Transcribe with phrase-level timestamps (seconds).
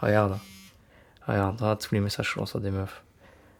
[0.00, 0.38] Regarde.
[1.26, 3.02] Regarde, là, tous les messages que je reçois des meufs.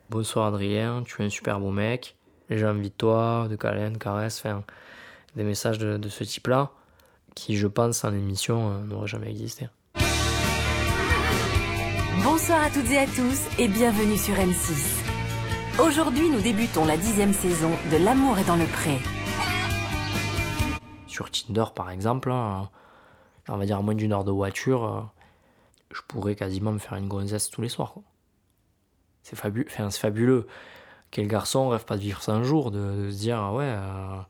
[0.09, 2.17] Bonsoir Adrien, tu es un super beau mec.
[2.49, 4.63] J'ai envie de toi, de câlin, de caresse, enfin,
[5.35, 6.71] des messages de, de ce type-là,
[7.35, 9.69] qui, je pense, en émission, euh, n'auraient jamais existé.
[12.23, 15.03] Bonsoir à toutes et à tous et bienvenue sur M6.
[15.85, 18.99] Aujourd'hui, nous débutons la dixième saison de L'amour est dans le pré.
[21.09, 22.71] Sur Tinder, par exemple, là,
[23.49, 25.01] on va dire à moins d'une heure de voiture, euh,
[25.93, 27.93] je pourrais quasiment me faire une gonzesse tous les soirs.
[27.95, 28.03] quoi.
[29.23, 30.47] C'est fabu- enfin, c'est fabuleux.
[31.11, 33.65] Quel garçon rêve pas de vivre ça un jour, de, de se dire, ah ouais.
[33.67, 34.21] euh,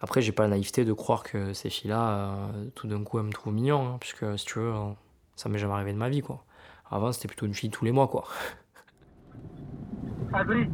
[0.00, 3.24] Après, j'ai pas la naïveté de croire que ces filles-là, euh, tout d'un coup, elles
[3.26, 4.90] me trouvent mignon, hein, puisque si tu veux, euh,
[5.36, 6.44] ça m'est jamais arrivé de ma vie, quoi.
[6.90, 8.24] Avant, c'était plutôt une fille tous les mois, quoi.
[10.32, 10.68] Adri,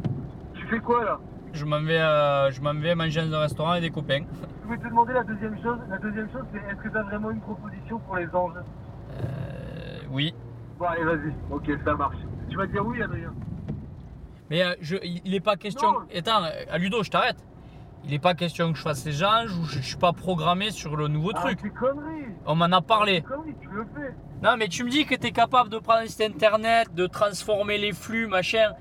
[0.53, 1.19] tu fais quoi là?
[1.53, 4.23] Je m'en vais, euh, je m'en vais manger dans un restaurant avec des copains.
[4.61, 5.77] Je voulais te demander la deuxième chose.
[5.89, 8.53] La deuxième chose, c'est est-ce que tu as vraiment une proposition pour les anges?
[10.13, 10.33] Oui.
[10.79, 11.33] Bon, allez, vas-y.
[11.51, 12.15] Ok, ça marche.
[12.49, 13.33] Tu vas dire oui, Adrien.
[14.49, 15.91] Mais euh, je, il n'est pas question.
[15.91, 15.99] Non.
[16.15, 17.37] Attends, euh, Ludo, je t'arrête.
[18.05, 20.71] Il n'est pas question que je fasse les anges ou je, je suis pas programmé
[20.71, 21.57] sur le nouveau truc.
[21.59, 22.25] Ah, c'est conneries.
[22.45, 23.23] On m'en a parlé.
[23.27, 24.13] C'est conneries, tu le fais.
[24.41, 27.07] Non, mais tu me dis que tu es capable de prendre un site internet, de
[27.07, 28.73] transformer les flux, machin.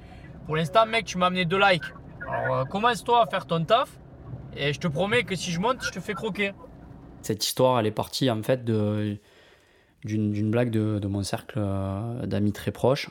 [0.46, 1.84] Pour l'instant, mec, tu m'as amené deux likes.
[2.28, 3.96] Alors, euh, commence-toi à faire ton taf.
[4.56, 6.52] Et je te promets que si je monte, je te fais croquer.
[7.22, 9.18] Cette histoire, elle est partie en fait de-
[10.04, 13.10] d'une blague de, mon cercle euh, d'amis très proches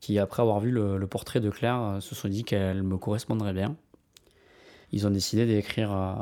[0.00, 2.96] qui, après avoir vu le, le portrait de Claire, euh, se sont dit qu'elle me
[2.96, 3.76] correspondrait bien.
[4.90, 6.12] Ils ont décidé d'écrire euh,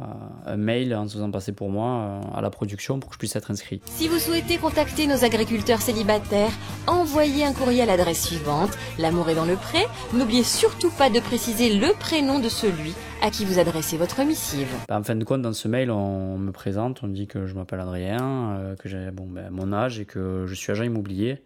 [0.46, 3.18] un mail en se faisant passer pour moi euh, à la production pour que je
[3.20, 3.80] puisse être inscrit.
[3.84, 6.50] Si vous souhaitez contacter nos agriculteurs célibataires,
[6.88, 9.84] envoyez un courrier à l'adresse suivante, L'amour est dans le pré.
[10.14, 14.68] N'oubliez surtout pas de préciser le prénom de celui à qui vous adressez votre missive.
[14.88, 17.54] Ben, en fin de compte, dans ce mail, on me présente, on dit que je
[17.54, 21.40] m'appelle Adrien, euh, que j'ai bon, ben, mon âge et que je suis agent immobilier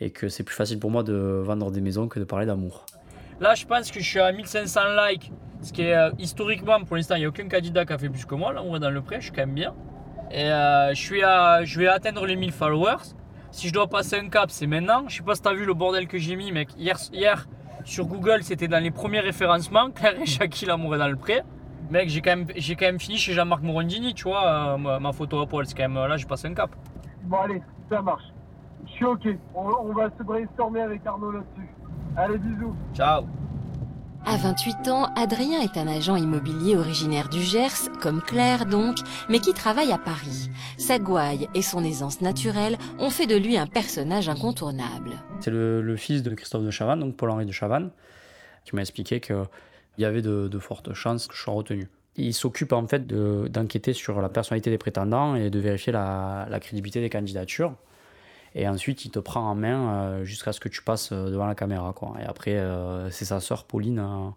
[0.00, 2.86] et que c'est plus facile pour moi de vendre des maisons que de parler d'amour.
[3.40, 5.30] Là, je pense que je suis à 1500 likes.
[5.62, 8.08] Ce qui est euh, historiquement, pour l'instant, il n'y a aucun candidat qui a fait
[8.08, 8.52] plus que moi.
[8.52, 9.74] Là, on est dans le prêt, je suis quand même bien.
[10.30, 13.14] Et euh, je, suis à, je vais atteindre les 1000 followers.
[13.50, 15.04] Si je dois passer un cap, c'est maintenant.
[15.08, 16.68] Je sais pas si t'as vu le bordel que j'ai mis, mec.
[16.78, 17.46] Hier, hier
[17.84, 19.90] sur Google, c'était dans les premiers référencements.
[19.94, 21.42] Claire et Jackie, l'amour dans le prêt.
[21.90, 25.00] Mec, j'ai quand, même- j'ai quand même fini chez Jean-Marc Morandini, tu vois, euh, ma,
[25.00, 25.66] ma photo à poil.
[25.66, 26.70] C'est quand même, là, j'ai passé un cap.
[27.24, 27.60] Bon, allez,
[27.90, 28.22] ça marche.
[28.86, 29.26] Je suis ok.
[29.54, 31.68] On, on va se brainstormer avec Arnaud là-dessus.
[32.16, 32.74] Allez, bisous.
[32.94, 33.24] Ciao.
[34.26, 38.98] À 28 ans, Adrien est un agent immobilier originaire du Gers, comme Claire donc,
[39.28, 40.50] mais qui travaille à Paris.
[40.76, 45.12] Sa gouaille et son aisance naturelle ont fait de lui un personnage incontournable.
[45.40, 47.90] C'est le, fils de Christophe de Chavannes, donc Paul-Henri de Chavannes,
[48.64, 49.46] qui m'a expliqué qu'il
[49.98, 51.88] y avait de, fortes chances que je sois retenu.
[52.16, 56.58] Il s'occupe en fait de- d'enquêter sur la personnalité des prétendants et de vérifier la
[56.60, 57.74] crédibilité des candidatures.
[58.54, 61.46] Et ensuite, il te prend en main euh, jusqu'à ce que tu passes euh, devant
[61.46, 61.92] la caméra.
[61.92, 62.14] Quoi.
[62.20, 64.28] Et après, euh, c'est sa sœur Pauline, euh,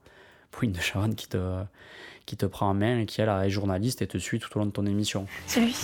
[0.51, 1.63] Pauline de Chavannes qui te,
[2.25, 4.59] qui te prend en main et qui, elle, est journaliste et te suit tout au
[4.59, 5.25] long de ton émission.
[5.47, 5.75] C'est lui.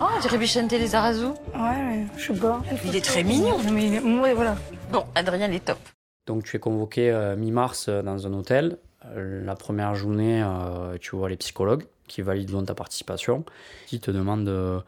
[0.00, 1.34] Oh, on dirait Bichente les Arazou.
[1.54, 2.62] Ouais, je sais pas.
[2.84, 3.58] Il est très mignon.
[3.72, 4.00] Mais.
[4.00, 4.56] Ouais, voilà.
[4.92, 5.78] Bon, Adrien, il est top.
[6.26, 8.78] Donc tu es convoqué euh, mi-mars euh, dans un hôtel.
[9.06, 13.44] Euh, la première journée, euh, tu vois les psychologues qui valident ta participation,
[13.86, 14.80] qui te demandent euh,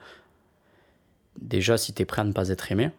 [1.41, 2.91] déjà si tu es prêt à ne pas être aimé.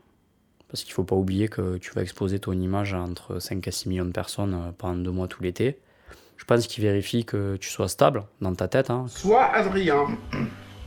[0.70, 3.72] Parce qu'il faut pas oublier que tu vas exposer ton image à entre 5 et
[3.72, 5.78] 6 millions de personnes euh, pendant deux mois tout l'été.
[6.38, 8.90] Je pense qu'ils vérifient que tu sois stable dans ta tête.
[8.90, 9.06] hein.
[9.08, 10.08] Soit Adrien,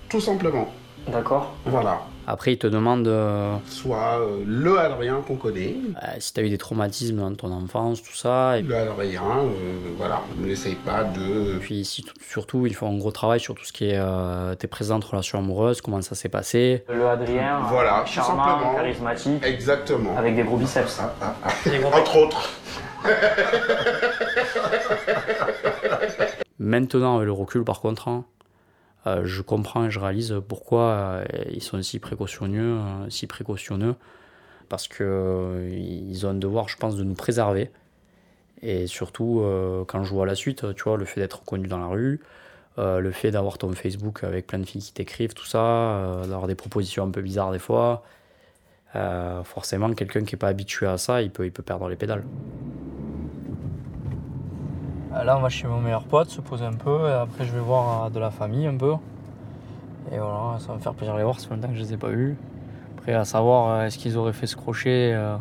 [0.09, 0.69] tout simplement.
[1.07, 1.55] D'accord.
[1.65, 2.01] Voilà.
[2.29, 5.77] Après, ils te demandent euh, Soit euh, le Adrien qu'on connaît.
[6.03, 8.59] euh, si tu as eu des traumatismes dans ton enfance, tout ça.
[8.59, 10.21] Et Le Adrien, euh, voilà.
[10.39, 11.59] N'essaye pas de.
[11.61, 14.55] puis ici, tout- surtout, il faut un gros travail sur tout ce qui est euh,
[14.57, 16.85] tes présentes relations amoureuses, comment ça s'est passé.
[16.93, 18.75] Le Adrien, Voilà, tout simplement.
[18.75, 20.17] charismatique, Exactement.
[20.17, 20.99] avec des gros biceps.
[21.01, 21.97] Ah, ah, ah.
[21.97, 22.51] Entre autres.
[26.59, 28.25] Maintenant, avec le recul, par contre, hein,
[29.25, 33.95] je comprends et je réalise pourquoi euh, ils sont si précautionneux, euh, si précautionneux,
[34.69, 37.71] parce que euh, ils ont un devoir, je pense, de nous préserver.
[38.63, 41.79] Et surtout, euh, quand je vois la suite, tu vois, le fait d'être reconnu dans
[41.79, 42.21] la rue,
[42.79, 46.21] euh, le fait d'avoir ton Facebook avec plein de filles qui t'écrivent, tout ça, euh,
[46.27, 48.03] d'avoir des propositions un peu bizarres des fois,
[48.97, 51.97] euh, forcément, quelqu'un qui n'est pas habitué à ça, il peut, il peut perdre les
[51.97, 52.25] pédales.
[55.17, 57.53] Euh, Là, on va chez mon meilleur pote, se poser un peu, et après, je
[57.53, 58.95] vais voir euh, de la famille un peu.
[60.13, 61.81] Et voilà, ça va me faire plaisir de les voir, ça fait longtemps que je
[61.81, 62.37] les ai pas vus.
[62.99, 65.37] Après, à savoir, euh, est-ce qu'ils auraient fait ce crochet euh,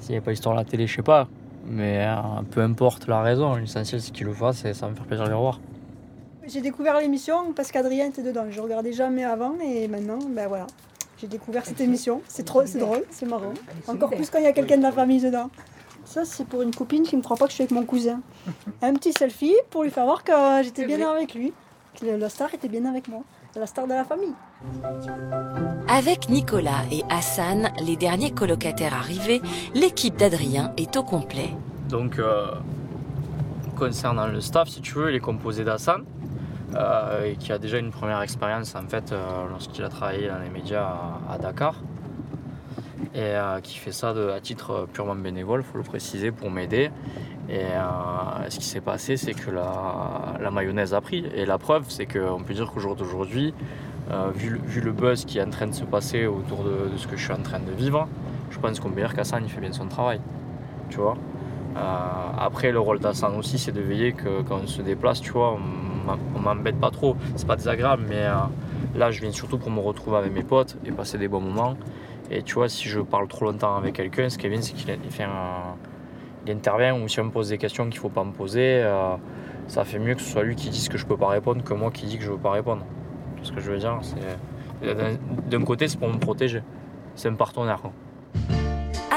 [0.00, 1.28] s'il n'y avait pas l'histoire à la télé, je sais pas.
[1.66, 2.14] Mais euh,
[2.50, 5.24] peu importe la raison, l'essentiel c'est qu'ils le fassent et ça va me faire plaisir
[5.24, 5.60] de les revoir.
[6.46, 8.46] J'ai découvert l'émission parce qu'Adrien était dedans.
[8.48, 10.66] Je regardais jamais avant et maintenant, ben voilà.
[11.20, 12.22] J'ai découvert cette émission.
[12.26, 13.52] C'est trop, c'est drôle, c'est marrant.
[13.86, 15.50] Encore plus quand il y a quelqu'un de la famille dedans.
[16.08, 18.22] Ça, c'est pour une copine qui me croit pas que je suis avec mon cousin.
[18.82, 20.32] Un petit selfie pour lui faire voir que
[20.62, 21.52] j'étais bien avec lui.
[22.00, 23.20] Que la star était bien avec moi.
[23.54, 24.32] La star de la famille.
[25.86, 29.42] Avec Nicolas et Hassan, les derniers colocataires arrivés,
[29.74, 31.50] l'équipe d'Adrien est au complet.
[31.90, 32.52] Donc, euh,
[33.76, 36.04] concernant le staff, si tu veux, il est composé d'Hassan,
[36.74, 40.38] euh, et qui a déjà une première expérience en fait euh, lorsqu'il a travaillé dans
[40.38, 40.86] les médias
[41.28, 41.74] à, à Dakar,
[43.14, 46.90] et euh, qui fait ça à titre purement bénévole, faut le préciser, pour m'aider.
[47.48, 51.24] Et euh, ce qui s'est passé, c'est que la, la mayonnaise a pris.
[51.34, 53.54] Et la preuve, c'est qu'on peut dire qu'au jour d'aujourd'hui,
[54.10, 56.96] euh, vu, vu le buzz qui est en train de se passer autour de, de
[56.96, 58.06] ce que je suis en train de vivre,
[58.50, 60.20] je pense qu'on peut dire qu'Hassan il fait bien son travail.
[60.90, 61.16] Tu vois?
[61.76, 61.80] Euh,
[62.38, 65.52] Après, le rôle d'Hassan aussi, c'est de veiller que quand on se déplace, tu vois,
[65.52, 67.16] on m'em- on m'embête pas trop.
[67.36, 68.34] C'est pas désagréable, mais euh,
[68.94, 71.76] là, je viens surtout pour me retrouver avec mes potes et passer des bons moments.
[72.30, 74.74] Et tu vois, si je parle trop longtemps avec quelqu'un, ce qui est bien, c'est
[74.74, 74.90] qu'il
[76.50, 79.16] intervient ou si on me pose des questions qu'il faut pas me poser, euh,
[79.66, 81.74] ça fait mieux que ce soit lui qui dise que je peux pas répondre que
[81.74, 82.84] moi qui dis que je veux pas répondre.
[83.36, 83.98] Vois ce que je veux dire?
[84.02, 84.16] C'est
[85.50, 86.62] d'un- côté, c'est pour me protéger.
[87.14, 87.80] C'est un partenaire.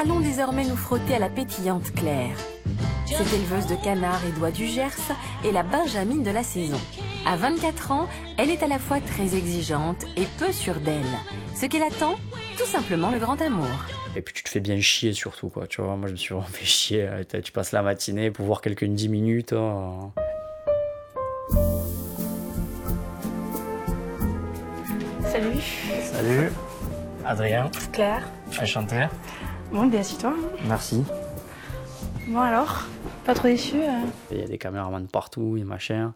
[0.00, 2.36] Allons désormais nous frotter à la pétillante Claire.
[3.06, 4.88] Cette éleveuse de canards et d'oies du Gers
[5.44, 6.78] est la Benjamine de la saison.
[7.26, 11.02] À 24 ans, elle est à la fois très exigeante et peu sûre d'elle.
[11.54, 12.14] Ce qu'elle attend,
[12.58, 13.66] tout simplement le grand amour.
[14.16, 15.66] Et puis tu te fais bien chier surtout, quoi.
[15.66, 17.08] Tu vois, moi je me suis vraiment fait chier.
[17.44, 19.52] Tu passes la matinée pour voir quelqu'un 10 minutes.
[19.52, 20.10] hein.
[25.30, 25.60] Salut,
[26.02, 26.52] Salut,
[27.24, 28.28] Adrien, Claire.
[28.60, 29.06] enchanté.
[29.72, 30.34] Bon, bien assis-toi.
[30.66, 31.04] Merci.
[32.28, 32.84] Bon alors,
[33.24, 34.04] pas trop déçu euh?
[34.30, 36.12] Il y a des caméramans partout et machin.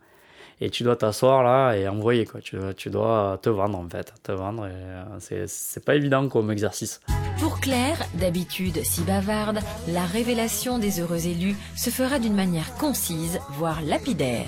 [0.61, 2.41] Et tu dois t'asseoir là et envoyer, quoi.
[2.41, 4.15] Tu dois, tu dois te vendre en fait.
[4.23, 7.01] Te vendre et euh, c'est- c'est pas évident comme exercice.
[7.41, 9.59] Pour Claire, d'habitude si bavarde,
[9.89, 14.47] la révélation des heureux élus se fera d'une manière concise, voire lapidaire.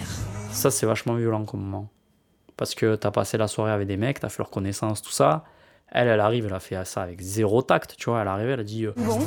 [0.50, 1.88] Ça, c'est vachement violent comme moment.
[2.56, 5.44] Parce que t'as passé la soirée avec des mecs, t'as fait leur connaissance, tout ça.
[5.93, 8.20] Elle, elle arrive, elle a fait ça avec zéro tact, tu vois.
[8.22, 9.19] Elle est arrivée, elle a dit euh, Bon,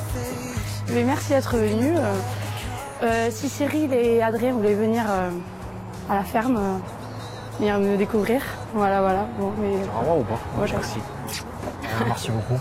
[0.89, 1.95] mais merci d'être venu.
[1.95, 2.13] Euh,
[3.03, 5.29] euh, si Cyril et Adrien voulaient venir euh,
[6.09, 6.77] à la ferme, euh,
[7.59, 8.42] venir me découvrir,
[8.74, 9.27] voilà, voilà.
[9.39, 11.00] Bon, mais Bravo ou pas Moi, Merci.
[12.06, 12.59] Merci beaucoup.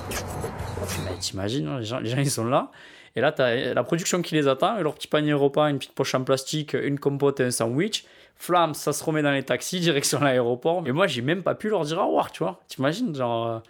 [1.05, 2.71] Mais T'imagines, hein, les gens, les gens ils sont là.
[3.17, 5.95] Et là, t'as la production qui les attend, et leur petit panier repas, une petite
[5.95, 8.05] poche en plastique, une compote et un sandwich.
[8.37, 10.83] Flamme, ça se remet dans les taxis, direction l'aéroport.
[10.83, 12.61] Mais moi, j'ai même pas pu leur dire au revoir, tu vois.
[12.69, 13.63] T'imagines, genre.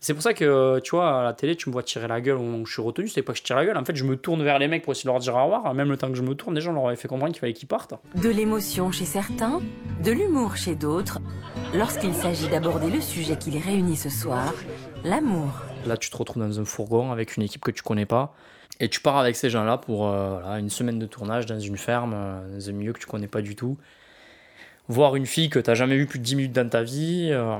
[0.00, 2.20] Euh, C'est pour ça que, tu vois, à la télé, tu me vois tirer la
[2.20, 3.08] gueule où je suis retenu.
[3.08, 3.76] C'est pas que je tire la gueule.
[3.76, 5.74] En fait, je me tourne vers les mecs pour essayer de leur dire au revoir.
[5.74, 7.52] Même le temps que je me tourne, déjà, on leur avait fait comprendre qu'il fallait
[7.52, 7.94] qu'ils partent.
[8.14, 9.60] De l'émotion chez certains,
[10.02, 11.18] de l'humour chez d'autres,
[11.74, 14.54] lorsqu'il s'agit d'aborder le sujet qui les réunit ce soir,
[15.04, 15.50] l'amour.
[15.86, 18.34] Là, tu te retrouves dans un fourgon avec une équipe que tu connais pas.
[18.82, 21.76] Et tu pars avec ces gens-là pour euh, voilà, une semaine de tournage dans une
[21.76, 23.76] ferme, euh, dans un milieu que tu connais pas du tout.
[24.88, 27.28] Voir une fille que tu jamais vue plus de 10 minutes dans ta vie.
[27.30, 27.56] euh,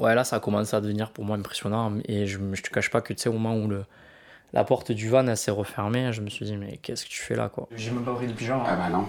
[0.00, 1.92] ouais, là, ça a commencé à devenir pour moi impressionnant.
[2.06, 3.84] Et je, je te cache pas que, tu sais, au moment où le,
[4.52, 7.20] la porte du van elle s'est refermée, je me suis dit, mais qu'est-ce que tu
[7.20, 7.68] fais là, quoi?
[7.76, 8.64] J'ai même pas pris le pyjama.
[8.66, 9.06] Ah bah non.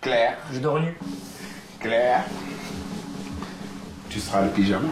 [0.00, 0.94] Claire, Je dors nu.
[1.80, 2.24] Claire,
[4.10, 4.88] tu seras le pyjama.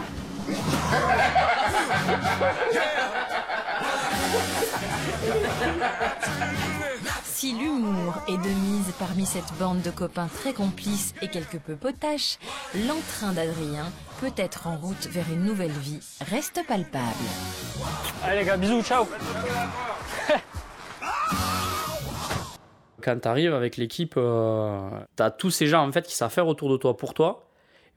[7.43, 11.75] Si l'humour est de mise parmi cette bande de copains très complices et quelque peu
[11.75, 12.39] potaches,
[12.87, 17.03] l'entrain d'Adrien, peut-être en route vers une nouvelle vie, reste palpable.
[18.23, 19.09] Allez les gars, bisous, ciao.
[23.03, 26.31] Quand tu arrives avec l'équipe, euh, tu as tous ces gens en fait qui savent
[26.31, 27.49] faire autour de toi pour toi,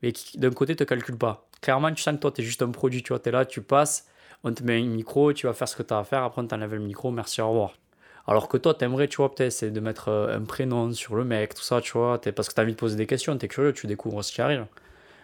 [0.01, 1.47] mais qui d'un côté te calculent pas.
[1.61, 3.03] Clairement, tu sens que toi, tu es juste un produit.
[3.03, 4.07] Tu vois, es là, tu passes,
[4.43, 6.41] on te met un micro, tu vas faire ce que tu as à faire, après
[6.41, 7.73] on t'enlève le micro, merci, au revoir.
[8.27, 11.24] Alors que toi, t'aimerais, tu vois, peut-être, c'est de mettre euh, un prénom sur le
[11.24, 13.72] mec, tout ça, tu vois, parce que t'as envie de poser des questions, t'es curieux,
[13.72, 14.65] tu découvres ce qui arrive.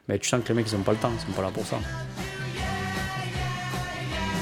[0.07, 1.49] Mais tu sens que les mecs, ils ont pas le temps, ils sont pas là
[1.51, 1.77] pour ça.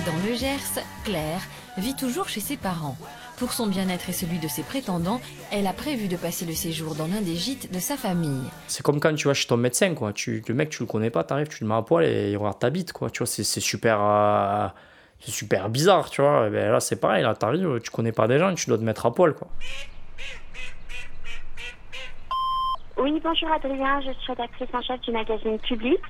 [0.06, 1.42] Dans le Gers, Claire
[1.78, 2.98] vit toujours chez ses parents.
[3.38, 6.96] Pour son bien-être et celui de ses prétendants, elle a prévu de passer le séjour
[6.96, 8.44] dans l'un des gîtes de sa famille.
[8.68, 10.12] C'est comme quand tu vas chez ton médecin, quoi.
[10.12, 12.38] Tu, le mec, tu le connais pas, t'arrives, tu le mets à poil et il
[12.38, 13.10] regarde ta bite, quoi.
[13.10, 14.68] Tu vois, c'est c'est super, euh,
[15.20, 16.48] c'est super bizarre, tu vois.
[16.48, 18.84] Et ben là, c'est pareil, là, t'arrives, tu connais pas des gens, tu dois te
[18.84, 19.48] mettre à poil, quoi.
[22.98, 26.02] Oui, bonjour Adrien, je suis rédactrice en chef du magazine Public.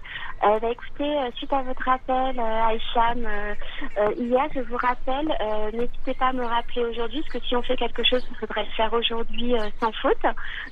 [0.44, 3.54] Euh, bah, écoutez, euh, suite à votre appel euh, à Hicham euh,
[4.00, 7.56] euh, hier, je vous rappelle, euh, n'hésitez pas à me rappeler aujourd'hui, parce que si
[7.56, 10.18] on fait quelque chose, il faudrait le faire aujourd'hui euh, sans faute.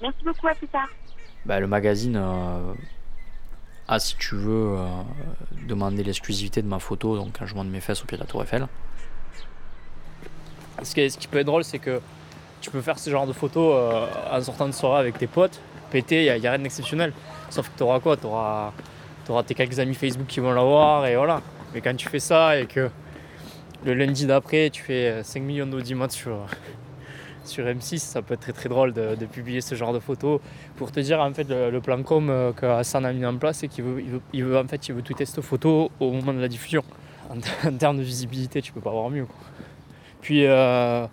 [0.01, 0.88] Merci beaucoup, à plus tard.
[1.46, 2.15] Bah, le magazine,
[3.89, 4.86] euh, Ah, si tu veux euh,
[5.67, 8.27] demander l'exclusivité de ma photo, donc quand je monte mes fesses au pied de la
[8.27, 8.67] Tour Eiffel.
[10.84, 12.00] Ce qui, peut être drôle, c'est que
[12.62, 15.60] tu peux faire ce genre de photos euh, en sortant de soirée avec tes potes,
[15.89, 17.13] pété, il n'y a, rien d'exceptionnel.
[17.50, 18.74] Sauf que tu auras quoi Tu auras,
[19.46, 21.41] tes quelques amis Facebook qui vont l'avoir et voilà.
[21.74, 22.89] Mais quand tu fais ça et que
[23.86, 26.46] le lundi d'après, tu fais euh, 5 millions d'audimat sur,
[27.48, 30.39] sur M6, ça peut être très très drôle de, publier ce genre de photos
[30.75, 33.63] pour te dire en fait le, plan com euh, que Hassan a mis en place
[33.63, 36.39] et qu'il veut, il veut, en fait il veut tweeter cette photo au moment de
[36.39, 36.84] la diffusion.
[37.30, 39.27] En, termes de visibilité, tu peux pas avoir mieux.
[40.22, 41.06] Puis euh,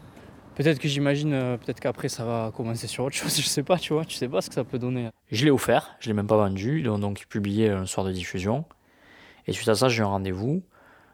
[0.55, 3.79] peut-être que j'imagine, euh, peut-être qu'après ça va commencer sur autre chose, je sais pas,
[3.79, 5.09] tu vois, tu sais pas ce que ça peut donner.
[5.31, 8.65] Je l'ai offert, je l'ai même pas vendu, donc, donc publié le soir de diffusion.
[9.47, 10.63] Et suite à ça, j'ai un rendez-vous.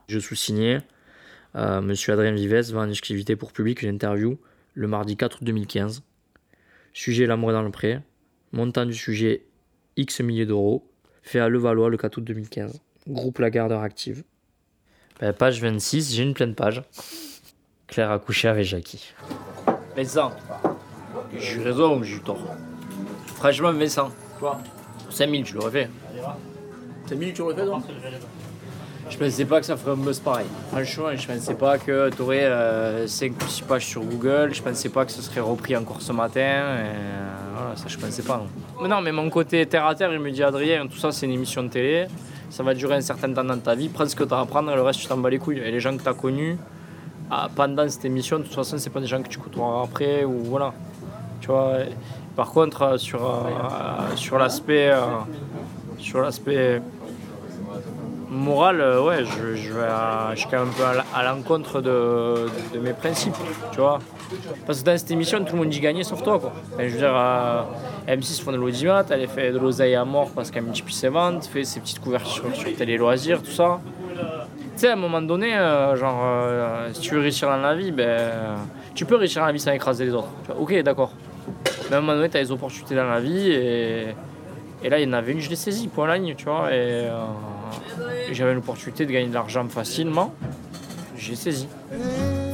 [0.08, 0.78] Je sous-signais.
[1.54, 4.38] Monsieur Adrien Vives va en exclusivité pour public une interview
[4.74, 6.02] le mardi 4 août 2015.
[6.92, 8.00] Sujet L'amour dans le pré.
[8.52, 9.46] Montant du sujet
[9.96, 10.86] X milliers d'euros.
[11.22, 12.80] Fait à Levallois le 4 août 2015.
[13.08, 14.24] Groupe La Gardeur Active.
[15.20, 16.82] Ben, page 26, j'ai une pleine page.
[17.86, 19.12] Claire a couché avec Jackie.
[19.96, 20.32] Vincent,
[21.36, 22.56] j'ai eu raison ou j'ai eu tort?
[23.36, 24.60] Franchement, Vincent, quoi?
[25.10, 25.90] 5000, tu l'aurais fait.
[27.06, 27.82] 5000, tu l'aurais fait, toi?
[29.10, 30.46] Je pensais pas que ça ferait un buzz pareil.
[30.70, 34.50] Franchement, je pensais pas que tu aurais 5 ou 6 pages sur Google.
[34.54, 36.40] Je pensais pas que ce serait repris encore ce matin.
[36.40, 38.36] Euh, voilà, ça, je pensais pas.
[38.38, 38.46] Non.
[38.82, 41.26] Mais non, mais mon côté terre à terre, il me dit Adrien, tout ça, c'est
[41.26, 42.06] une émission de télé.
[42.50, 43.88] Ça va durer un certain temps dans ta vie.
[43.88, 45.58] Prends ce que tu as à prendre et le reste, tu t'en bats les couilles.
[45.58, 46.56] Et les gens que tu as connus
[47.30, 50.24] ah, pendant cette émission, de toute façon, c'est pas des gens que tu côtoieras après
[50.24, 50.72] ou voilà.
[51.40, 51.78] Tu vois.
[52.36, 54.90] Par contre, euh, sur, euh, sur l'aspect.
[54.90, 55.00] euh,
[55.98, 56.80] sur l'aspect
[58.30, 60.84] moral, euh, ouais, je, je, vais à- je suis quand même un peu
[61.14, 63.34] à l'encontre de, de mes principes,
[63.72, 63.98] tu vois.
[64.66, 66.52] Parce que dans cette émission, tout le monde y gagnait sauf toi, quoi.
[66.78, 67.62] Je veux dire, euh,
[68.08, 71.46] M6 font de l'audimat, elle fait de l'oseille à mort parce qu'elle multiplie ses ventes,
[71.46, 73.80] fait ses petites couvertures sur télé loisirs, tout ça.
[74.14, 76.22] Tu sais, à un moment donné, euh, genre,
[76.92, 78.56] si tu veux réussir dans la vie, ben,
[78.94, 80.28] tu peux réussir dans la vie sans écraser les autres.
[80.58, 81.10] Ok, d'accord.
[81.90, 84.06] Mais à un moment donné, tu as des opportunités dans la vie et,
[84.82, 86.72] et là, il y en avait une, je l'ai saisie, point la ligne, tu vois.
[86.72, 87.06] Et
[88.34, 90.34] j'avais l'opportunité de gagner de l'argent facilement.
[91.16, 91.68] J'ai saisi.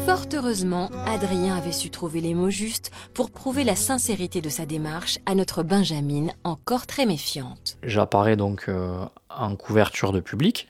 [0.06, 4.66] Fort heureusement, Adrien avait su trouver les mots justes pour prouver la sincérité de sa
[4.66, 7.76] démarche à notre Benjamine, encore très méfiante.
[7.82, 10.68] J'apparais donc euh, en couverture de public.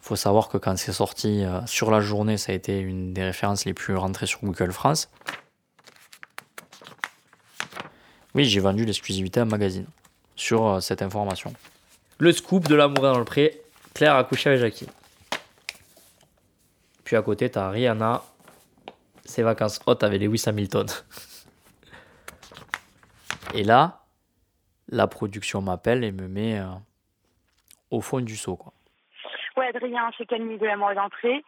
[0.00, 3.24] faut savoir que quand c'est sorti euh, sur la journée, ça a été une des
[3.24, 5.10] références les plus rentrées sur Google France.
[8.34, 9.86] Oui, j'ai vendu l'exclusivité à un magazine
[10.36, 11.52] sur euh, cette information.
[12.22, 13.60] Le scoop de l'amour dans le pré,
[13.94, 14.86] Claire a couché avec Jackie.
[17.02, 18.22] Puis à côté, t'as Rihanna,
[19.24, 20.86] ses vacances hautes avec Lewis Hamilton.
[23.54, 24.02] Et là,
[24.88, 26.66] la production m'appelle et me met euh,
[27.90, 28.54] au fond du seau.
[28.54, 28.72] Quoi.
[29.56, 31.42] Ouais, Adrien, c'est Camille de l'amour d'entrée?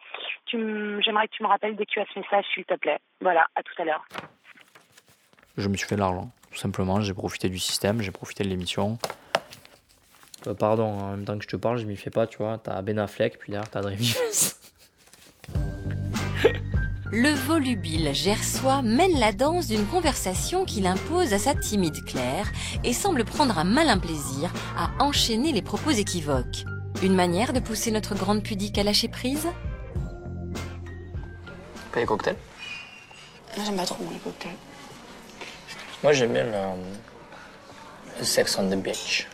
[0.45, 2.73] Tu m- J'aimerais que tu me rappelles dès que tu as ce message, s'il te
[2.75, 2.99] plaît.
[3.21, 4.05] Voilà, à tout à l'heure.
[5.55, 6.99] Je me suis fait de l'argent, tout simplement.
[6.99, 8.97] J'ai profité du système, j'ai profité de l'émission.
[10.47, 12.59] Euh, pardon, en même temps que je te parle, je m'y fais pas, tu vois.
[12.63, 14.17] T'as Ben Affleck, puis derrière t'as Vives.
[17.11, 22.51] Le volubile Gersois mène la danse d'une conversation qu'il impose à sa timide Claire
[22.83, 26.65] et semble prendre un malin plaisir à enchaîner les propos équivoques.
[27.03, 29.47] Une manière de pousser notre grande pudique à lâcher prise?
[31.93, 32.35] Pas les cocktails?
[33.55, 34.51] Moi, j'aime pas trop les cocktails.
[36.03, 36.51] Moi j'aime bien le,
[38.19, 39.27] le Sex on the Beach.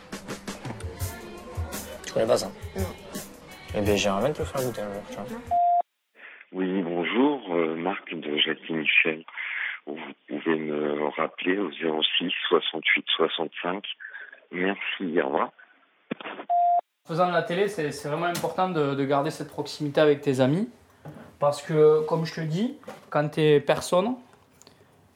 [2.12, 2.84] Connais pas ça Non.
[3.74, 5.24] Eh bien j'aimerais bien te le faire goûter un jour, tu vois.
[6.52, 9.24] Oui, bonjour, euh, Marc de Jackie Michel.
[9.86, 9.96] Vous
[10.28, 13.84] pouvez me rappeler au 06 68 65.
[14.52, 15.50] Merci, au revoir.
[17.08, 20.68] faisant de la télé, c'est vraiment important de, de garder cette proximité avec tes amis.
[21.40, 22.76] Parce que, comme je te dis,
[23.10, 24.14] quand t'es personne,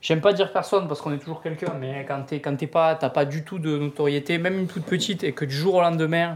[0.00, 2.94] j'aime pas dire personne parce qu'on est toujours quelqu'un, mais quand t'es quand t'es pas,
[2.96, 5.80] t'as pas du tout de notoriété, même une toute petite, et que du jour au
[5.82, 6.34] lendemain,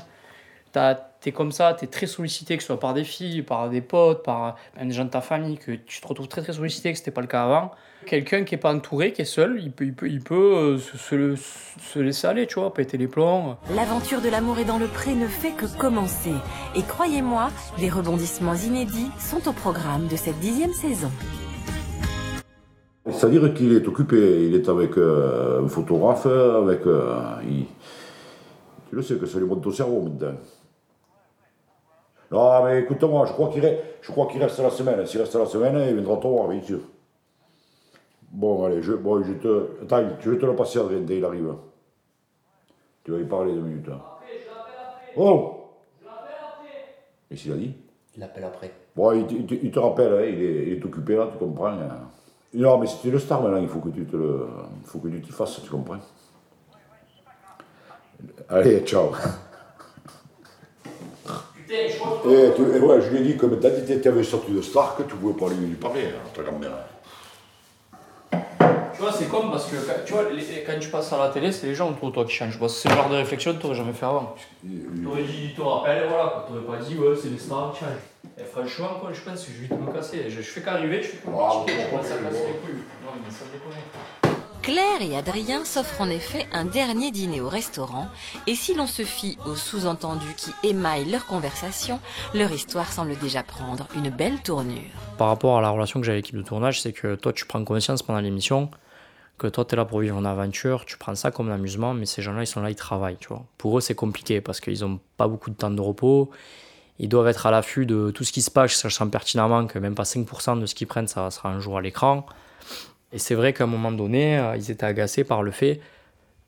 [0.73, 4.23] t'es comme ça, t'es très sollicité, que ce soit par des filles, par des potes,
[4.23, 6.99] par même des gens de ta famille, que tu te retrouves très très sollicité, que
[6.99, 7.73] c'était pas le cas avant.
[8.07, 10.79] Quelqu'un qui est pas entouré, qui est seul, il peut, il peut, il peut euh,
[10.79, 13.57] se, se le- se laisser aller, tu vois, péter les plombs.
[13.75, 16.33] L'aventure de l'amour est dans le pré ne fait que commencer.
[16.75, 21.11] Et croyez-moi, des rebondissements inédits sont au programme de cette dixième saison.
[23.11, 26.87] C'est-à-dire qu'il est occupé, il est avec euh, un photographe, avec.
[26.87, 27.17] euh,
[27.49, 27.67] il-
[28.89, 30.37] Tu le sais que ça lui monte au cerveau maintenant.
[32.31, 35.05] Non, mais écoute-moi, je crois qu'il reste, je crois qu'il reste la semaine.
[35.07, 36.79] S'il reste la semaine, il viendra te voir, bien sûr.
[38.31, 39.69] Bon, allez, je, bon, je te.
[39.83, 41.55] Attends, je vais te le passer, Adrien, dès qu'il arrive.
[43.03, 43.89] Tu vas lui parler deux minutes.
[43.89, 44.01] hein.
[45.17, 45.57] Oh
[47.29, 47.75] Qu'est-ce qu'il a dit
[48.17, 48.71] Il l'appelle après.
[48.95, 51.67] Bon, il, te- il il rappelle, hein, il, est, il est occupé là, tu comprends.
[51.69, 52.09] hein.
[52.55, 54.47] Non, mais c'était le star maintenant, il faut que tu te le.
[54.83, 55.99] Il faut que tu t'y fasses, tu comprends.
[58.49, 59.11] Allez, ciao.
[61.73, 64.61] Et, tu- et ouais, je lui ai dit que maintenant que tu avais sorti de
[64.61, 66.71] Star, que tu pouvais pas lui, parler, hein, ta grand-mère.
[68.95, 71.29] Tu vois, c'est comme parce que quand- tu vois, les- quand tu passes à la
[71.31, 72.59] télé, c'est les gens autour de toi qui changent.
[72.69, 74.35] C'est le genre de réflexion que tu n'aurais jamais fait avant.
[75.05, 77.81] T'aurais dit, tu te rappelles, voilà, tu n'aurais pas dit, ouais, c'est les stars qui
[77.81, 78.37] changent.
[78.39, 80.25] Et franchement, quoi, je pense que je vais te me casser.
[80.29, 82.83] Je, je fais qu'arriver, je fais comme Ah, je commence à casser les couilles.
[83.05, 84.20] Non, mais ça déconne.
[84.63, 88.09] Claire et Adrien s'offrent en effet un dernier dîner au restaurant,
[88.47, 91.99] et si l'on se fie aux sous-entendus qui émaillent leur conversation,
[92.35, 94.83] leur histoire semble déjà prendre une belle tournure.
[95.17, 97.47] Par rapport à la relation que j'ai avec l'équipe de tournage, c'est que toi, tu
[97.47, 98.71] prends conscience pendant l'émission
[99.39, 101.95] que toi, tu es là pour vivre une aventure, tu prends ça comme un amusement,
[101.95, 103.47] mais ces gens-là, ils sont là, ils travaillent, tu vois.
[103.57, 106.31] Pour eux, c'est compliqué parce qu'ils n'ont pas beaucoup de temps de repos.
[106.99, 109.95] Ils doivent être à l'affût de tout ce qui se passe, sachant pertinemment que même
[109.95, 112.27] pas 5% de ce qu'ils prennent, ça sera un jour à l'écran.
[113.13, 115.81] Et c'est vrai qu'à un moment donné, euh, ils étaient agacés par le fait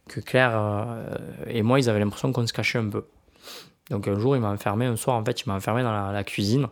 [0.09, 1.17] que Claire euh,
[1.47, 3.05] et moi, ils avaient l'impression qu'on se cachait un peu.
[3.91, 6.25] Donc un jour, il m'a enfermé, un soir, en fait, il m'a enfermé dans la,
[6.25, 6.69] cuisine.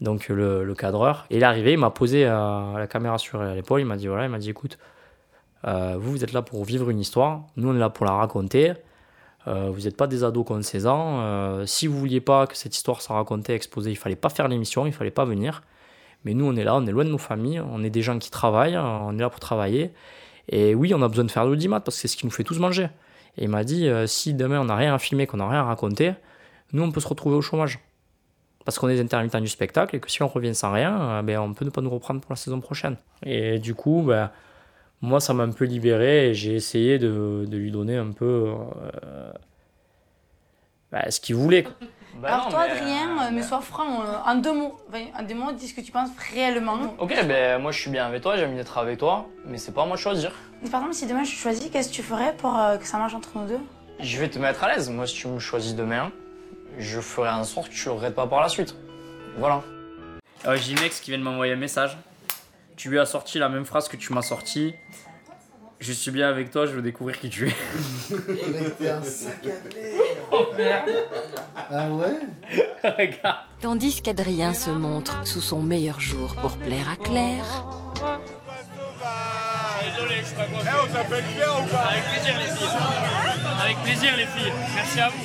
[0.00, 3.80] Donc le, cadreur, et il est arrivé, il m'a posé euh, la caméra sur l'épaule,
[3.80, 4.78] il m'a dit voilà, il m'a dit écoute,
[5.64, 8.74] vous, vous êtes là pour vivre une histoire, nous on est là pour la raconter.
[9.46, 11.66] Vous n'êtes pas des ados ont 16 ans.
[11.66, 14.86] Si vous vouliez pas que cette histoire soit racontée, exposée, il fallait pas faire l'émission,
[14.86, 15.62] il fallait pas venir.
[16.26, 18.18] Mais nous, on est là, on est loin de nos familles, on est des gens
[18.18, 19.92] qui travaillent, on est là pour travailler.
[20.48, 22.42] Et oui, on a besoin de faire l'audimat parce que c'est ce qui nous fait
[22.42, 22.88] tous manger.
[23.36, 25.60] Et il m'a dit euh, si demain on n'a rien à filmer, qu'on n'a rien
[25.60, 26.14] à raconter,
[26.72, 27.78] nous on peut se retrouver au chômage.
[28.64, 31.22] Parce qu'on est des intermittents du spectacle et que si on revient sans rien, euh,
[31.22, 32.96] ben, on peut ne pas nous reprendre pour la saison prochaine.
[33.24, 34.32] Et du coup, ben,
[35.02, 38.52] moi ça m'a un peu libéré et j'ai essayé de, de lui donner un peu
[39.04, 39.30] euh,
[40.90, 41.66] ben, ce qu'il voulait.
[42.20, 44.76] Bah Alors non, toi, mais, Adrien, euh, euh, mais sois franc, euh, en deux mots,
[45.18, 46.78] en deux mots, dis ce que tu penses réellement.
[46.98, 49.72] Ok, ben moi je suis bien avec toi, j'ai envie d'être avec toi, mais c'est
[49.72, 50.32] pas à moi de choisir.
[50.70, 53.14] Par exemple, si demain je choisis, qu'est-ce que tu ferais pour euh, que ça marche
[53.14, 53.60] entre nous deux?
[54.00, 54.88] Je vais te mettre à l'aise.
[54.90, 56.10] Moi, si tu me choisis demain,
[56.78, 58.74] je ferai en sorte que tu regrettes pas par la suite.
[59.38, 59.62] Voilà.
[60.46, 61.96] Euh, J'ai qui vient de m'envoyer un message.
[62.76, 64.74] Tu lui as sorti la même phrase que tu m'as sorti.
[65.78, 67.54] Je suis bien avec toi, je veux découvrir qui tu es.
[68.78, 69.92] T'es un sac à blé.
[70.32, 70.90] Oh merde
[71.70, 72.18] Ah ouais
[72.82, 73.36] Regarde.
[73.60, 77.44] Tandis qu'Adrien se montre sous son meilleur jour pour plaire à Claire,
[79.94, 80.70] Désolé, je suis pas coiffé.
[80.82, 81.88] on s'appelle Claire ou pas?
[81.90, 82.76] Avec plaisir, les filles.
[83.62, 84.52] Avec plaisir, les filles.
[84.74, 85.24] Merci à vous.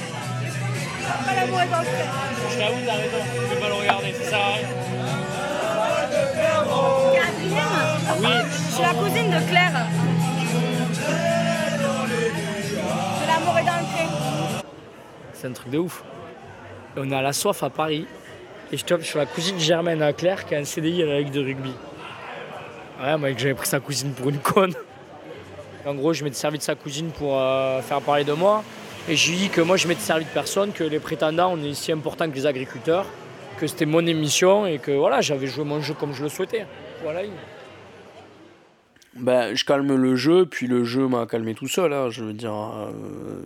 [2.52, 3.22] Je t'avoue, t'as raison.
[3.50, 4.68] Je vais pas le regarder, ça sert à rien.
[8.20, 8.28] Oui.
[8.52, 9.88] Je suis la cousine de Claire.
[15.34, 16.04] C'est un truc de ouf.
[16.96, 18.06] On est à la soif à Paris
[18.72, 21.32] et je tombe sur la cousine Germaine Claire qui a un CDI à la Ligue
[21.32, 21.74] de rugby.
[23.02, 24.74] Ouais, moi j'avais pris sa cousine pour une conne.
[25.86, 28.64] En gros, je m'étais servi de sa cousine pour euh, faire parler de moi.
[29.10, 31.64] Et je lui dit que moi je m'étais servi de personne, que les prétendants on
[31.64, 33.08] est si importants que les agriculteurs,
[33.58, 36.68] que c'était mon émission et que voilà, j'avais joué mon jeu comme je le souhaitais.
[37.02, 37.22] Voilà.
[39.16, 41.92] Ben, je calme le jeu, puis le jeu m'a calmé tout seul.
[41.94, 42.10] hein.
[42.10, 43.42] Je veux dire, euh,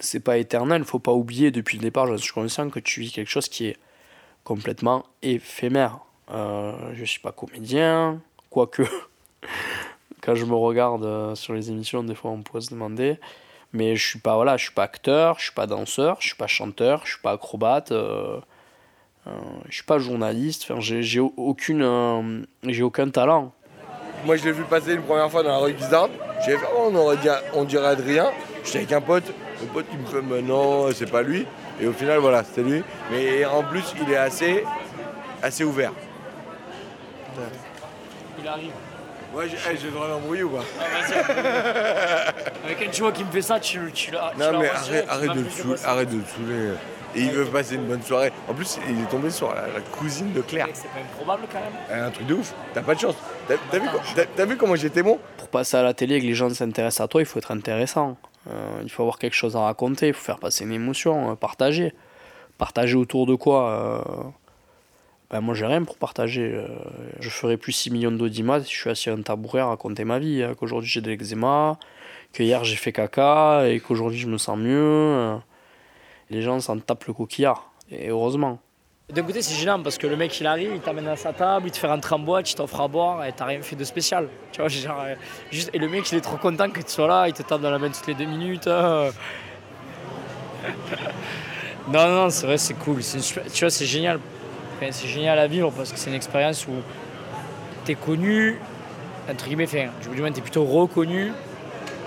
[0.00, 0.84] c'est pas éternel.
[0.84, 3.66] Faut pas oublier depuis le départ, je suis conscient que tu vis quelque chose qui
[3.66, 3.76] est
[4.44, 6.00] complètement éphémère.
[6.32, 8.82] Euh, je suis pas comédien, quoique
[10.22, 13.18] quand je me regarde euh, sur les émissions, des fois on pourrait se demander.
[13.72, 16.36] Mais je suis pas voilà, je suis pas acteur, je suis pas danseur, je suis
[16.36, 18.40] pas chanteur, je suis pas acrobate, euh,
[19.26, 19.30] euh,
[19.68, 20.66] je suis pas journaliste.
[20.68, 23.52] Enfin, j'ai aucune, j'ai aucun talent.
[24.24, 26.08] Moi, je l'ai vu passer une première fois dans la rue Guisard.
[26.44, 28.30] J'ai fait, oh, on, aurait dit, on dirait Adrien.
[28.64, 29.24] J'étais avec un pote.
[29.60, 31.46] Le pote, il me fait, mais non, c'est pas lui.
[31.80, 32.82] Et au final, voilà, c'était lui.
[33.10, 34.64] Mais en plus, il est assez,
[35.42, 35.92] assez ouvert.
[38.40, 38.72] Il arrive.
[39.34, 40.64] Ouais, j'ai hey, j'ai le droit d'embrouiller ou pas?
[42.64, 45.40] Avec un joueur qui me fait ça, tu, tu tu Non, mais arrête, arrête, de
[45.40, 46.72] le saouler, arrête de le saouler.
[47.16, 48.30] Et il veut passer une bonne soirée.
[48.48, 50.68] En plus, il est tombé sur la, la cousine de Claire.
[50.74, 52.02] C'est pas improbable quand même.
[52.06, 52.54] Un truc de ouf.
[52.74, 53.14] T'as pas de chance.
[53.48, 53.78] T'as
[54.44, 55.18] vu, vu comment j'étais bon?
[55.38, 57.52] Pour passer à la télé et que les gens s'intéressent à toi, il faut être
[57.52, 58.16] intéressant.
[58.50, 61.34] Euh, il faut avoir quelque chose à raconter, il faut faire passer une émotion, euh,
[61.34, 61.94] partager.
[62.58, 64.00] Partager autour de quoi euh,
[65.30, 66.52] ben Moi, j'ai rien pour partager.
[66.54, 66.66] euh,
[67.20, 70.04] je ferais plus 6 millions d'audimat si je suis assis à un tabouret à raconter
[70.04, 70.42] ma vie.
[70.42, 71.78] hein, qu'aujourd'hui j'ai de l'eczéma,
[72.32, 75.36] que hier j'ai fait caca et qu'aujourd'hui je me sens mieux.
[76.30, 77.70] Les gens s'en tapent le coquillard.
[77.90, 78.58] Et heureusement.
[79.12, 81.68] D'un côté, c'est gênant parce que le mec il arrive, il t'amène à sa table,
[81.68, 83.84] il te fait rentrer en boîte, il t'offre à boire et t'as rien fait de
[83.84, 84.28] spécial.
[84.50, 85.14] Tu vois, euh,
[85.52, 87.60] juste, et le mec il est trop content que tu sois là, il te tape
[87.60, 88.68] dans la main toutes les deux minutes.
[91.88, 93.00] Non, non, c'est vrai, c'est cool.
[93.00, 94.18] Tu vois, c'est génial.
[94.90, 96.72] C'est génial à vivre parce que c'est une expérience où
[97.84, 98.58] t'es connu,
[99.30, 101.32] entre guillemets, enfin, du moins t'es plutôt reconnu.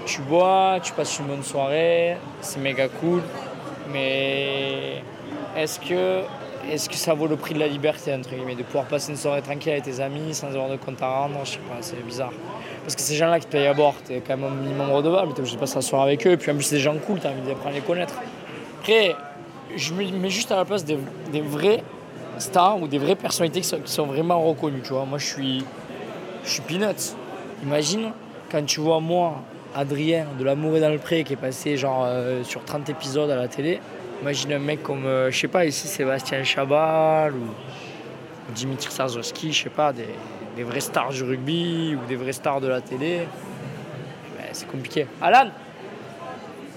[0.05, 3.21] Tu bois, tu passes une bonne soirée, c'est méga cool.
[3.91, 5.03] Mais
[5.55, 6.21] est-ce que,
[6.71, 9.17] est que ça vaut le prix de la liberté, entre guillemets, de pouvoir passer une
[9.17, 11.39] soirée tranquille avec tes amis sans avoir de compte à rendre?
[11.43, 12.33] Je sais pas, c'est bizarre.
[12.83, 15.33] Parce que ces gens-là qui te payent à bord, t'es quand même un minimum redevable,
[15.33, 16.31] t'es obligé de passer la soirée avec eux.
[16.31, 18.15] Et puis en plus, c'est des gens cool, t'as envie d'apprendre à les connaître.
[18.79, 19.15] Après,
[19.75, 20.97] je me mets juste à la place des,
[21.41, 21.83] vrais
[22.37, 25.05] stars ou des vraies personnalités qui sont, qui sont vraiment reconnues, tu vois.
[25.05, 25.63] Moi, je suis,
[26.43, 27.15] je suis peanuts.
[27.63, 28.11] Imagine
[28.51, 29.43] quand tu vois moi,
[29.75, 33.29] Adrien de L'amour est dans le pré, qui est passé genre euh, sur 30 épisodes
[33.29, 33.79] à la télé.
[34.21, 37.47] Imagine un mec comme, euh, je sais pas, ici Sébastien Chabal ou
[38.53, 40.07] Dimitri Sarzowski, je sais pas, des,
[40.55, 43.27] des vraies stars du rugby ou des vraies stars de la télé.
[44.37, 45.07] Ben, c'est compliqué.
[45.21, 45.51] Alan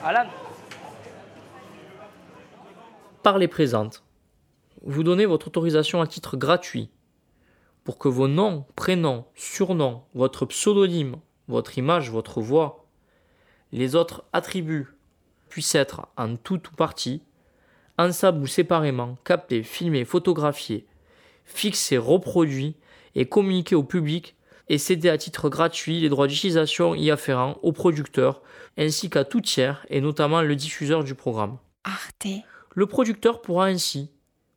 [0.04, 0.26] Alan
[3.22, 4.02] Parlez présente.
[4.84, 6.90] Vous donnez votre autorisation à titre gratuit
[7.84, 11.16] pour que vos noms, prénoms, surnoms, votre pseudonyme,
[11.48, 12.81] votre image, votre voix,
[13.72, 14.88] les autres attributs
[15.48, 17.22] puissent être en tout ou partie,
[17.98, 20.86] ensemble ou séparément, captés, filmés, photographiés,
[21.44, 22.76] fixés, reproduits
[23.14, 24.36] et communiqués au public
[24.68, 28.42] et cédés à titre gratuit les droits d'utilisation y afférents au producteur
[28.78, 31.58] ainsi qu'à tout tiers et notamment le diffuseur du programme.
[31.84, 32.26] Arte.
[32.74, 34.10] Le producteur pourra ainsi,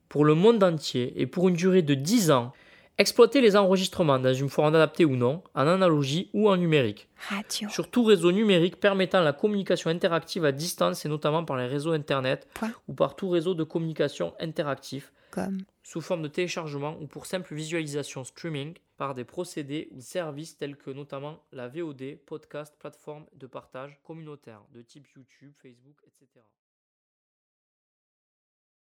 [0.08, 2.54] pour le monde entier et pour une durée de 10 ans,
[2.98, 7.70] exploiter les enregistrements dans une forme adaptée ou non, en analogie ou en numérique, Radio.
[7.70, 11.92] sur tout réseau numérique permettant la communication interactive à distance et notamment par les réseaux
[11.92, 12.72] Internet Point.
[12.88, 15.64] ou par tout réseau de communication interactif, Comme.
[15.84, 20.78] sous forme de téléchargement ou pour simple visualisation streaming par des procédés ou services tels
[20.78, 26.28] que notamment la VOD, podcast, plateforme de partage communautaire de type YouTube, Facebook, etc.